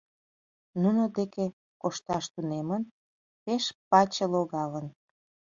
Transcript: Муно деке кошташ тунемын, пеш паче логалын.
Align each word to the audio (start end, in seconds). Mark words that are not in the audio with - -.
Муно 0.81 1.05
деке 1.17 1.45
кошташ 1.81 2.25
тунемын, 2.33 2.83
пеш 3.43 3.63
паче 3.89 4.25
логалын. 4.33 4.87